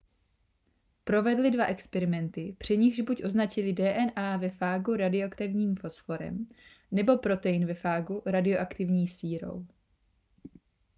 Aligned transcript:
provedli 1.03 1.51
dva 1.51 1.65
experimenty 1.67 2.55
při 2.57 2.77
nichž 2.77 2.99
buď 2.99 3.23
označili 3.23 3.73
dna 3.73 4.37
ve 4.37 4.49
fágu 4.49 4.95
radioaktivním 4.95 5.75
fosforem 5.75 6.47
nebo 6.91 7.17
protein 7.17 7.65
ve 7.65 7.73
fágu 7.73 8.21
radioaktivní 8.25 9.07
sírou 9.07 9.67